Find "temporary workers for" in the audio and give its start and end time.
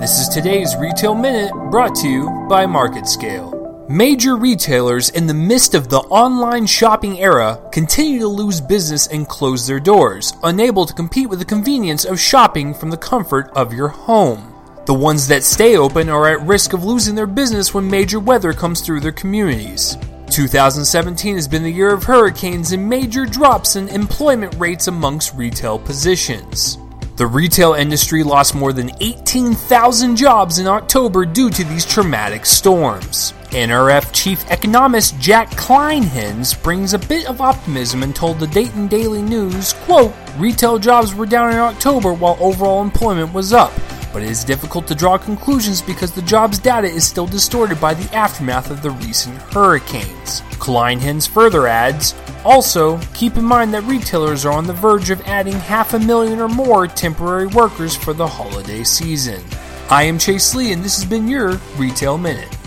56.86-58.12